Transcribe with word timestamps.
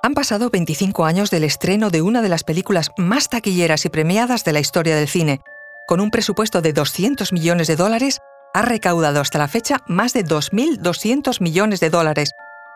Han 0.00 0.14
pasado 0.14 0.48
25 0.48 1.04
años 1.04 1.30
del 1.30 1.42
estreno 1.42 1.90
de 1.90 2.02
una 2.02 2.22
de 2.22 2.28
las 2.28 2.44
películas 2.44 2.92
más 2.96 3.28
taquilleras 3.28 3.84
y 3.84 3.88
premiadas 3.88 4.44
de 4.44 4.52
la 4.52 4.60
historia 4.60 4.94
del 4.94 5.08
cine. 5.08 5.40
Con 5.88 6.00
un 6.00 6.10
presupuesto 6.10 6.62
de 6.62 6.72
200 6.72 7.32
millones 7.32 7.66
de 7.66 7.74
dólares, 7.74 8.20
ha 8.54 8.62
recaudado 8.62 9.20
hasta 9.20 9.38
la 9.38 9.48
fecha 9.48 9.78
más 9.88 10.12
de 10.12 10.24
2.200 10.24 11.40
millones 11.40 11.80
de 11.80 11.90
dólares 11.90 12.30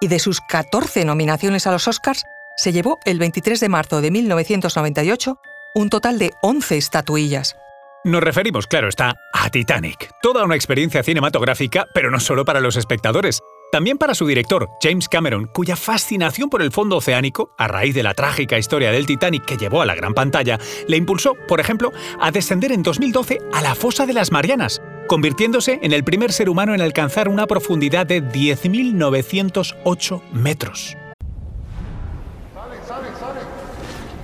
y 0.00 0.06
de 0.06 0.20
sus 0.20 0.40
14 0.40 1.04
nominaciones 1.04 1.66
a 1.66 1.72
los 1.72 1.88
Oscars, 1.88 2.24
se 2.56 2.72
llevó 2.72 2.98
el 3.04 3.18
23 3.18 3.58
de 3.58 3.68
marzo 3.68 4.00
de 4.00 4.10
1998 4.10 5.38
un 5.74 5.90
total 5.90 6.18
de 6.18 6.32
11 6.42 6.76
estatuillas. 6.76 7.56
Nos 8.04 8.22
referimos, 8.22 8.66
claro 8.66 8.88
está, 8.88 9.16
a 9.32 9.50
Titanic. 9.50 10.10
Toda 10.22 10.44
una 10.44 10.54
experiencia 10.54 11.02
cinematográfica, 11.02 11.86
pero 11.92 12.10
no 12.10 12.20
solo 12.20 12.44
para 12.44 12.60
los 12.60 12.76
espectadores. 12.76 13.40
También 13.70 13.98
para 13.98 14.14
su 14.14 14.26
director, 14.26 14.70
James 14.82 15.10
Cameron, 15.10 15.50
cuya 15.52 15.76
fascinación 15.76 16.48
por 16.48 16.62
el 16.62 16.72
fondo 16.72 16.96
oceánico, 16.96 17.50
a 17.58 17.68
raíz 17.68 17.94
de 17.94 18.02
la 18.02 18.14
trágica 18.14 18.56
historia 18.56 18.90
del 18.90 19.04
Titanic 19.04 19.44
que 19.44 19.58
llevó 19.58 19.82
a 19.82 19.86
la 19.86 19.94
gran 19.94 20.14
pantalla, 20.14 20.58
le 20.86 20.96
impulsó, 20.96 21.34
por 21.46 21.60
ejemplo, 21.60 21.92
a 22.18 22.30
descender 22.30 22.72
en 22.72 22.82
2012 22.82 23.40
a 23.52 23.60
la 23.60 23.74
fosa 23.74 24.06
de 24.06 24.14
las 24.14 24.32
Marianas, 24.32 24.80
convirtiéndose 25.06 25.80
en 25.82 25.92
el 25.92 26.02
primer 26.02 26.32
ser 26.32 26.48
humano 26.48 26.74
en 26.74 26.80
alcanzar 26.80 27.28
una 27.28 27.46
profundidad 27.46 28.06
de 28.06 28.22
10.908 28.22 30.22
metros. 30.32 30.96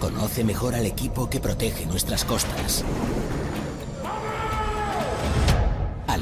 Conoce 0.00 0.42
mejor 0.42 0.74
al 0.74 0.86
equipo 0.86 1.28
que 1.28 1.40
protege 1.40 1.84
nuestras 1.84 2.24
costas. 2.24 2.82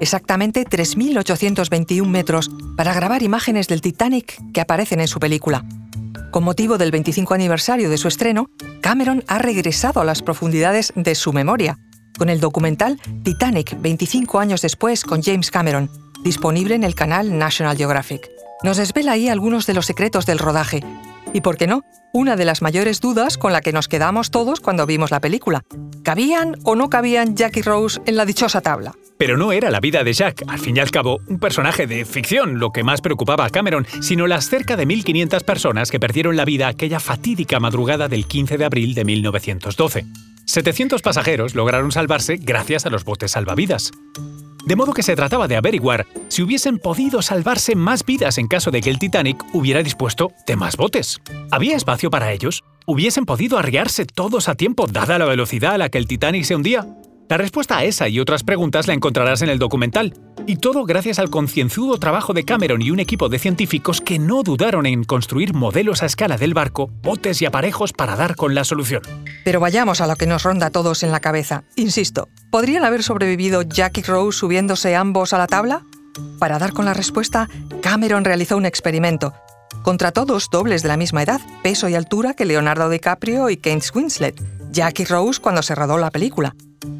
exactamente 0.00 0.64
3.821 0.64 2.06
metros, 2.06 2.50
para 2.76 2.94
grabar 2.94 3.22
imágenes 3.22 3.68
del 3.68 3.80
Titanic 3.80 4.40
que 4.52 4.60
aparecen 4.60 5.00
en 5.00 5.08
su 5.08 5.20
película. 5.20 5.64
Con 6.30 6.44
motivo 6.44 6.78
del 6.78 6.90
25 6.90 7.34
aniversario 7.34 7.88
de 7.88 7.96
su 7.96 8.08
estreno, 8.08 8.50
Cameron 8.82 9.24
ha 9.28 9.38
regresado 9.38 10.00
a 10.00 10.04
las 10.04 10.22
profundidades 10.22 10.92
de 10.94 11.14
su 11.14 11.32
memoria, 11.32 11.78
con 12.18 12.28
el 12.28 12.40
documental 12.40 13.00
Titanic 13.22 13.80
25 13.80 14.38
años 14.38 14.60
después 14.60 15.04
con 15.04 15.22
James 15.22 15.50
Cameron, 15.50 15.90
disponible 16.22 16.74
en 16.74 16.84
el 16.84 16.94
canal 16.94 17.38
National 17.38 17.76
Geographic. 17.76 18.28
Nos 18.62 18.76
desvela 18.76 19.12
ahí 19.12 19.28
algunos 19.28 19.66
de 19.66 19.74
los 19.74 19.86
secretos 19.86 20.26
del 20.26 20.38
rodaje. 20.38 20.82
Y, 21.32 21.40
por 21.40 21.56
qué 21.56 21.66
no, 21.66 21.84
una 22.12 22.36
de 22.36 22.44
las 22.44 22.62
mayores 22.62 23.00
dudas 23.00 23.36
con 23.36 23.52
la 23.52 23.60
que 23.60 23.72
nos 23.72 23.88
quedamos 23.88 24.30
todos 24.30 24.60
cuando 24.60 24.86
vimos 24.86 25.10
la 25.10 25.20
película. 25.20 25.62
¿Cabían 26.02 26.56
o 26.64 26.74
no 26.74 26.88
cabían 26.88 27.36
Jack 27.36 27.58
y 27.58 27.62
Rose 27.62 28.00
en 28.06 28.16
la 28.16 28.24
dichosa 28.24 28.60
tabla? 28.60 28.94
Pero 29.18 29.36
no 29.36 29.52
era 29.52 29.70
la 29.70 29.80
vida 29.80 30.04
de 30.04 30.12
Jack, 30.12 30.44
al 30.46 30.58
fin 30.58 30.76
y 30.76 30.80
al 30.80 30.90
cabo, 30.90 31.18
un 31.26 31.38
personaje 31.38 31.86
de 31.86 32.04
ficción, 32.04 32.58
lo 32.58 32.70
que 32.70 32.84
más 32.84 33.00
preocupaba 33.00 33.44
a 33.44 33.50
Cameron, 33.50 33.86
sino 34.00 34.26
las 34.26 34.48
cerca 34.48 34.76
de 34.76 34.86
1.500 34.86 35.42
personas 35.42 35.90
que 35.90 36.00
perdieron 36.00 36.36
la 36.36 36.44
vida 36.44 36.68
aquella 36.68 37.00
fatídica 37.00 37.60
madrugada 37.60 38.08
del 38.08 38.26
15 38.26 38.56
de 38.56 38.64
abril 38.64 38.94
de 38.94 39.04
1912. 39.04 40.06
700 40.46 41.02
pasajeros 41.02 41.54
lograron 41.54 41.92
salvarse 41.92 42.36
gracias 42.36 42.86
a 42.86 42.90
los 42.90 43.04
botes 43.04 43.32
salvavidas. 43.32 43.90
De 44.68 44.76
modo 44.76 44.92
que 44.92 45.02
se 45.02 45.16
trataba 45.16 45.48
de 45.48 45.56
averiguar 45.56 46.06
si 46.28 46.42
hubiesen 46.42 46.78
podido 46.78 47.22
salvarse 47.22 47.74
más 47.74 48.04
vidas 48.04 48.36
en 48.36 48.48
caso 48.48 48.70
de 48.70 48.82
que 48.82 48.90
el 48.90 48.98
Titanic 48.98 49.42
hubiera 49.54 49.82
dispuesto 49.82 50.30
de 50.46 50.56
más 50.56 50.76
botes. 50.76 51.22
¿Había 51.50 51.74
espacio 51.74 52.10
para 52.10 52.32
ellos? 52.32 52.62
¿Hubiesen 52.84 53.24
podido 53.24 53.56
arriarse 53.56 54.04
todos 54.04 54.46
a 54.50 54.56
tiempo 54.56 54.86
dada 54.86 55.18
la 55.18 55.24
velocidad 55.24 55.72
a 55.72 55.78
la 55.78 55.88
que 55.88 55.96
el 55.96 56.06
Titanic 56.06 56.44
se 56.44 56.54
hundía? 56.54 56.86
La 57.30 57.38
respuesta 57.38 57.78
a 57.78 57.84
esa 57.84 58.10
y 58.10 58.20
otras 58.20 58.44
preguntas 58.44 58.86
la 58.86 58.92
encontrarás 58.92 59.40
en 59.40 59.48
el 59.48 59.58
documental, 59.58 60.12
y 60.46 60.56
todo 60.56 60.84
gracias 60.84 61.18
al 61.18 61.30
concienzudo 61.30 61.98
trabajo 61.98 62.32
de 62.32 62.44
Cameron 62.44 62.82
y 62.82 62.90
un 62.90 63.00
equipo 63.00 63.28
de 63.28 63.38
científicos 63.38 64.00
que 64.00 64.18
no 64.18 64.42
dudaron 64.42 64.86
en 64.86 65.04
construir 65.04 65.54
modelos 65.54 66.02
a 66.02 66.06
escala 66.06 66.36
del 66.36 66.54
barco, 66.54 66.90
botes 67.02 67.42
y 67.42 67.46
aparejos 67.46 67.92
para 67.92 68.16
dar 68.16 68.36
con 68.36 68.54
la 68.54 68.64
solución. 68.64 69.02
Pero 69.44 69.60
vayamos 69.60 70.00
a 70.00 70.06
lo 70.06 70.16
que 70.16 70.26
nos 70.26 70.42
ronda 70.42 70.66
a 70.66 70.70
todos 70.70 71.02
en 71.02 71.12
la 71.12 71.20
cabeza. 71.20 71.64
Insisto, 71.76 72.28
¿podrían 72.50 72.84
haber 72.84 73.02
sobrevivido 73.02 73.62
Jack 73.62 73.98
y 73.98 74.02
Rose 74.02 74.38
subiéndose 74.38 74.96
ambos 74.96 75.32
a 75.32 75.38
la 75.38 75.46
tabla? 75.46 75.82
Para 76.38 76.58
dar 76.58 76.72
con 76.72 76.84
la 76.84 76.94
respuesta, 76.94 77.48
Cameron 77.80 78.24
realizó 78.24 78.56
un 78.56 78.66
experimento. 78.66 79.34
Contra 79.82 80.12
todos 80.12 80.50
dobles 80.50 80.82
de 80.82 80.88
la 80.88 80.96
misma 80.96 81.22
edad, 81.22 81.40
peso 81.62 81.88
y 81.88 81.94
altura 81.94 82.34
que 82.34 82.44
Leonardo 82.44 82.88
DiCaprio 82.88 83.50
y 83.50 83.56
Kate 83.56 83.86
Winslet, 83.94 84.42
Jack 84.70 85.00
y 85.00 85.04
Rose 85.04 85.40
cuando 85.40 85.62
se 85.62 85.74
rodó 85.74 85.98
la 85.98 86.10
película 86.10 86.54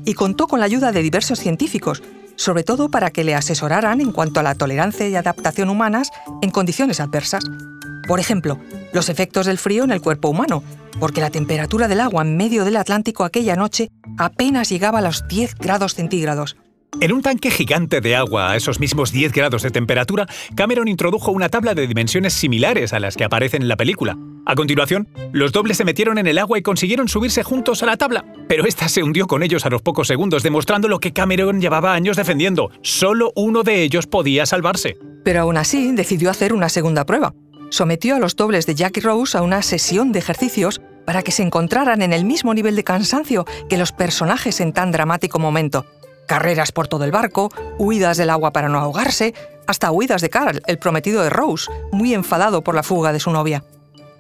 y 0.05 0.15
contó 0.15 0.47
con 0.47 0.61
la 0.61 0.67
ayuda 0.67 0.93
de 0.93 1.03
diversos 1.03 1.39
científicos, 1.39 2.03
sobre 2.39 2.65
todo 2.65 2.89
para 2.91 3.11
que 3.11 3.25
le 3.25 3.35
asesoraran 3.35 4.01
en 4.01 4.13
cuanto 4.13 4.41
a 4.41 4.43
la 4.43 4.55
tolerancia 4.55 5.07
y 5.07 5.15
adaptación 5.15 5.69
humanas 5.69 6.11
en 6.41 6.51
condiciones 6.51 7.01
adversas. 7.01 7.45
Por 8.07 8.21
ejemplo, 8.21 8.59
los 8.95 9.11
efectos 9.11 9.45
del 9.45 9.59
frío 9.59 9.85
en 9.85 9.91
el 9.91 10.01
cuerpo 10.01 10.31
humano, 10.31 10.63
porque 10.99 11.21
la 11.21 11.31
temperatura 11.31 11.89
del 11.89 12.01
agua 12.01 12.23
en 12.23 12.39
medio 12.39 12.65
del 12.65 12.77
Atlántico 12.77 13.25
aquella 13.25 13.57
noche 13.57 13.91
apenas 14.17 14.71
llegaba 14.71 15.01
a 15.01 15.03
los 15.03 15.29
10 15.29 15.57
grados 15.57 15.95
centígrados. 15.95 16.57
En 17.01 17.13
un 17.13 17.23
tanque 17.23 17.51
gigante 17.51 18.01
de 18.01 18.17
agua 18.17 18.51
a 18.51 18.57
esos 18.57 18.81
mismos 18.81 19.13
10 19.13 19.33
grados 19.33 19.63
de 19.63 19.71
temperatura, 19.71 20.27
Cameron 20.57 20.89
introdujo 20.89 21.33
una 21.33 21.49
tabla 21.49 21.75
de 21.75 21.87
dimensiones 21.87 22.33
similares 22.33 22.93
a 22.93 22.99
las 22.99 23.15
que 23.15 23.25
aparecen 23.25 23.63
en 23.63 23.69
la 23.69 23.77
película. 23.77 24.17
A 24.49 24.55
continuación, 24.55 25.07
los 25.33 25.53
dobles 25.53 25.77
se 25.77 25.85
metieron 25.85 26.17
en 26.17 26.27
el 26.27 26.39
agua 26.39 26.59
y 26.59 26.63
consiguieron 26.63 27.07
subirse 27.07 27.43
juntos 27.43 27.83
a 27.83 27.87
la 27.87 27.99
tabla, 27.99 28.25
pero 28.49 28.65
esta 28.65 28.89
se 28.89 29.03
hundió 29.03 29.27
con 29.27 29.43
ellos 29.43 29.67
a 29.67 29.69
los 29.69 29.83
pocos 29.83 30.09
segundos, 30.09 30.43
demostrando 30.43 30.89
lo 30.89 31.01
que 31.01 31.13
Cameron 31.13 31.61
llevaba 31.61 31.93
años 31.93 32.17
defendiendo. 32.17 32.71
Solo 32.81 33.31
uno 33.37 33.63
de 33.63 33.83
ellos 33.83 34.07
podía 34.07 34.47
salvarse. 34.47 34.97
Pero 35.23 35.43
aún 35.43 35.59
así, 35.59 35.93
decidió 35.93 36.31
hacer 36.31 36.55
una 36.55 36.71
segunda 36.71 37.05
prueba. 37.05 37.35
Sometió 37.69 38.17
a 38.17 38.19
los 38.19 38.37
dobles 38.37 38.65
de 38.65 38.75
Jackie 38.75 39.03
Rose 39.03 39.37
a 39.37 39.43
una 39.43 39.61
sesión 39.61 40.13
de 40.13 40.21
ejercicios 40.21 40.81
para 41.05 41.21
que 41.23 41.31
se 41.31 41.43
encontraran 41.43 42.01
en 42.01 42.15
el 42.15 42.25
mismo 42.25 42.55
nivel 42.55 42.75
de 42.75 42.85
cansancio 42.85 43.45
que 43.69 43.77
los 43.77 43.93
personajes 43.93 44.63
en 44.63 44.73
tan 44.73 44.93
dramático 44.93 45.39
momento 45.39 45.85
carreras 46.27 46.73
por 46.73 46.89
todo 46.89 47.05
el 47.05 47.11
barco, 47.11 47.51
huidas 47.79 48.17
del 48.17 48.31
agua 48.31 48.53
para 48.53 48.69
no 48.69 48.79
ahogarse, 48.79 49.35
hasta 49.67 49.91
huidas 49.91 50.23
de 50.23 50.31
Carl, 50.31 50.63
el 50.67 50.79
prometido 50.79 51.23
de 51.23 51.31
Rose, 51.31 51.71
muy 51.91 52.15
enfadado 52.15 52.63
por 52.63 52.75
la 52.75 52.83
fuga 52.83 53.13
de 53.13 53.21
su 53.21 53.31
novia. 53.31 53.65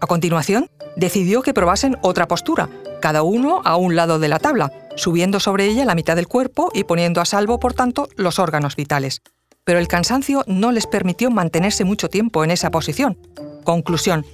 A 0.00 0.06
continuación, 0.06 0.70
decidió 0.97 1.42
que 1.42 1.54
probasen 1.54 1.97
otra 2.03 2.28
postura, 2.28 2.69
cada 3.00 3.22
uno 3.22 3.62
a 3.64 3.76
un 3.76 3.97
lado 3.97 4.19
de 4.19 4.28
la 4.28 4.38
tabla, 4.38 4.72
subiendo 4.97 5.41
sobre 5.41 5.66
ella 5.66 5.84
la 5.84 5.94
mitad 5.94 6.16
del 6.16 6.28
cuerpo 6.28 6.70
y 6.72 6.84
poniendo 6.84 7.20
a 7.20 7.25
salvo, 7.25 7.59
por 7.59 7.75
tanto, 7.75 8.09
los 8.16 8.38
órganos 8.38 8.76
vitales. 8.76 9.22
Pero 9.64 9.78
el 9.78 9.88
cansancio 9.88 10.44
no 10.47 10.72
les 10.72 10.86
permitió 10.86 11.31
mantenerse 11.31 11.84
mucho 11.84 12.09
tiempo 12.09 12.44
en 12.44 12.50
esa 12.50 12.70
posición. 12.70 13.19
Conclusión, 13.64 14.25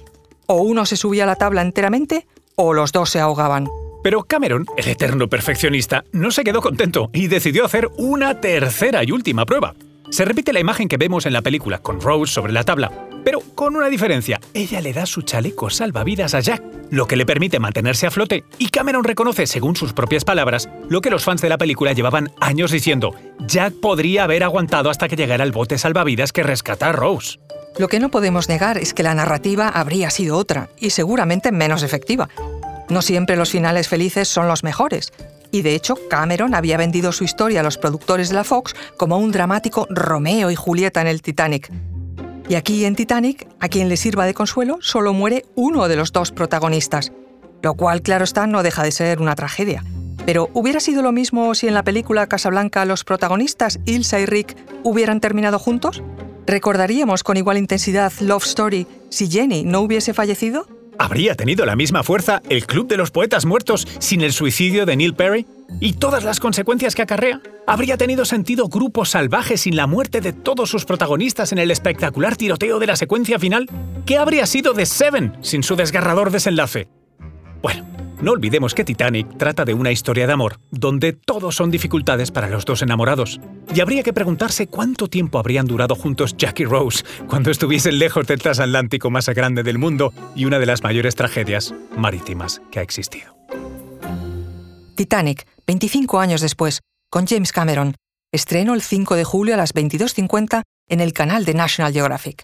o 0.47 0.61
uno 0.61 0.85
se 0.85 0.97
subía 0.97 1.23
a 1.23 1.27
la 1.27 1.35
tabla 1.35 1.61
enteramente 1.61 2.27
o 2.55 2.73
los 2.73 2.91
dos 2.91 3.09
se 3.09 3.19
ahogaban. 3.19 3.67
Pero 4.03 4.23
Cameron, 4.23 4.65
el 4.77 4.87
eterno 4.87 5.27
perfeccionista, 5.27 6.03
no 6.11 6.31
se 6.31 6.43
quedó 6.43 6.61
contento 6.61 7.09
y 7.11 7.27
decidió 7.27 7.65
hacer 7.65 7.89
una 7.97 8.39
tercera 8.39 9.03
y 9.03 9.11
última 9.11 9.45
prueba. 9.45 9.73
Se 10.11 10.25
repite 10.25 10.53
la 10.53 10.59
imagen 10.59 10.87
que 10.87 10.97
vemos 10.97 11.25
en 11.25 11.33
la 11.33 11.41
película, 11.41 11.79
con 11.79 11.99
Rose 11.99 12.31
sobre 12.31 12.53
la 12.53 12.63
tabla, 12.63 12.91
pero 13.25 13.41
con 13.55 13.75
una 13.75 13.89
diferencia. 13.89 14.39
Ella 14.53 14.79
le 14.79 14.93
da 14.93 15.05
su 15.05 15.23
chaleco 15.23 15.69
salvavidas 15.69 16.35
a 16.35 16.39
Jack, 16.39 16.63
lo 16.91 17.07
que 17.07 17.17
le 17.17 17.25
permite 17.25 17.59
mantenerse 17.59 18.05
a 18.07 18.11
flote, 18.11 18.45
y 18.59 18.69
Cameron 18.69 19.03
reconoce, 19.03 19.47
según 19.47 19.75
sus 19.75 19.91
propias 19.91 20.23
palabras, 20.23 20.69
lo 20.87 21.01
que 21.01 21.09
los 21.09 21.25
fans 21.25 21.41
de 21.41 21.49
la 21.49 21.57
película 21.57 21.91
llevaban 21.91 22.31
años 22.39 22.71
diciendo. 22.71 23.15
Jack 23.39 23.73
podría 23.81 24.23
haber 24.23 24.43
aguantado 24.43 24.89
hasta 24.89 25.09
que 25.09 25.15
llegara 25.15 25.43
el 25.43 25.51
bote 25.51 25.77
salvavidas 25.77 26.31
que 26.31 26.43
rescata 26.43 26.89
a 26.89 26.91
Rose. 26.91 27.39
Lo 27.77 27.87
que 27.87 27.99
no 27.99 28.09
podemos 28.09 28.47
negar 28.47 28.77
es 28.77 28.93
que 28.93 29.03
la 29.03 29.15
narrativa 29.15 29.67
habría 29.67 30.11
sido 30.11 30.37
otra, 30.37 30.69
y 30.79 30.91
seguramente 30.91 31.51
menos 31.51 31.81
efectiva. 31.81 32.29
No 32.89 33.01
siempre 33.01 33.35
los 33.35 33.49
finales 33.49 33.89
felices 33.89 34.27
son 34.27 34.47
los 34.47 34.63
mejores. 34.63 35.11
Y 35.51 35.63
de 35.63 35.73
hecho, 35.73 35.95
Cameron 36.09 36.53
había 36.53 36.77
vendido 36.77 37.11
su 37.11 37.23
historia 37.23 37.61
a 37.61 37.63
los 37.63 37.77
productores 37.77 38.29
de 38.29 38.35
la 38.35 38.43
Fox 38.43 38.75
como 38.97 39.17
un 39.17 39.31
dramático 39.31 39.87
Romeo 39.89 40.51
y 40.51 40.55
Julieta 40.55 41.01
en 41.01 41.07
el 41.07 41.21
Titanic. 41.21 41.71
Y 42.47 42.55
aquí 42.55 42.85
en 42.85 42.95
Titanic, 42.95 43.47
a 43.59 43.69
quien 43.69 43.89
le 43.89 43.97
sirva 43.97 44.25
de 44.25 44.35
consuelo, 44.35 44.77
solo 44.81 45.13
muere 45.13 45.45
uno 45.55 45.87
de 45.87 45.95
los 45.95 46.11
dos 46.11 46.31
protagonistas. 46.31 47.11
Lo 47.63 47.73
cual, 47.73 48.01
claro 48.01 48.23
está, 48.23 48.45
no 48.45 48.61
deja 48.61 48.83
de 48.83 48.91
ser 48.91 49.19
una 49.19 49.35
tragedia. 49.35 49.83
Pero 50.25 50.49
¿hubiera 50.53 50.79
sido 50.79 51.01
lo 51.01 51.11
mismo 51.11 51.53
si 51.55 51.67
en 51.67 51.73
la 51.73 51.83
película 51.83 52.27
Casablanca 52.27 52.85
los 52.85 53.03
protagonistas, 53.03 53.79
Ilsa 53.85 54.19
y 54.19 54.25
Rick, 54.25 54.55
hubieran 54.83 55.21
terminado 55.21 55.57
juntos? 55.57 56.03
¿Recordaríamos 56.45 57.23
con 57.23 57.37
igual 57.37 57.57
intensidad 57.57 58.13
Love 58.19 58.45
Story 58.45 58.87
si 59.09 59.29
Jenny 59.29 59.63
no 59.63 59.81
hubiese 59.81 60.13
fallecido? 60.13 60.67
¿Habría 60.97 61.35
tenido 61.35 61.65
la 61.65 61.75
misma 61.75 62.03
fuerza 62.03 62.41
el 62.49 62.65
Club 62.65 62.87
de 62.87 62.97
los 62.97 63.11
Poetas 63.11 63.45
Muertos 63.45 63.87
sin 63.99 64.21
el 64.21 64.31
suicidio 64.31 64.85
de 64.85 64.95
Neil 64.95 65.13
Perry? 65.13 65.45
¿Y 65.79 65.93
todas 65.93 66.23
las 66.23 66.39
consecuencias 66.39 66.95
que 66.95 67.01
acarrea? 67.01 67.41
¿Habría 67.67 67.97
tenido 67.97 68.23
sentido 68.25 68.67
Grupo 68.67 69.05
Salvaje 69.05 69.57
sin 69.57 69.75
la 69.75 69.87
muerte 69.87 70.21
de 70.21 70.33
todos 70.33 70.69
sus 70.69 70.85
protagonistas 70.85 71.51
en 71.51 71.57
el 71.57 71.71
espectacular 71.71 72.35
tiroteo 72.35 72.79
de 72.79 72.87
la 72.87 72.95
secuencia 72.95 73.39
final? 73.39 73.69
¿Qué 74.05 74.17
habría 74.17 74.45
sido 74.45 74.73
de 74.73 74.85
Seven 74.85 75.33
sin 75.41 75.63
su 75.63 75.75
desgarrador 75.75 76.31
desenlace? 76.31 76.87
Bueno, 77.61 77.85
no 78.25 78.31
olvidemos 78.31 78.73
que 78.73 78.83
Titanic 78.83 79.37
trata 79.37 79.65
de 79.65 79.75
una 79.75 79.91
historia 79.91 80.25
de 80.25 80.33
amor, 80.33 80.59
donde 80.71 81.13
todo 81.13 81.51
son 81.51 81.69
dificultades 81.69 82.31
para 82.31 82.49
los 82.49 82.65
dos 82.65 82.81
enamorados. 82.81 83.39
Y 83.71 83.81
habría 83.81 84.01
que 84.01 84.13
preguntarse 84.13 84.65
cuánto 84.65 85.07
tiempo 85.07 85.37
habrían 85.37 85.67
durado 85.67 85.93
juntos 85.93 86.35
Jack 86.35 86.61
y 86.61 86.65
Rose 86.65 87.05
cuando 87.29 87.51
estuviesen 87.51 87.99
lejos 87.99 88.25
del 88.25 88.41
transatlántico 88.41 89.11
más 89.11 89.29
grande 89.29 89.61
del 89.61 89.77
mundo 89.77 90.11
y 90.35 90.45
una 90.45 90.57
de 90.57 90.65
las 90.65 90.81
mayores 90.81 91.13
tragedias 91.13 91.75
marítimas 91.95 92.63
que 92.71 92.79
ha 92.79 92.81
existido. 92.81 93.37
Titanic, 94.95 95.45
25 95.67 96.19
años 96.19 96.41
después, 96.41 96.81
con 97.11 97.27
James 97.27 97.51
Cameron, 97.51 97.93
estreno 98.33 98.73
el 98.73 98.81
5 98.81 99.15
de 99.17 99.23
julio 99.23 99.53
a 99.53 99.57
las 99.57 99.75
22.50 99.75 100.63
en 100.89 100.99
el 100.99 101.13
canal 101.13 101.45
de 101.45 101.53
National 101.53 101.93
Geographic. 101.93 102.43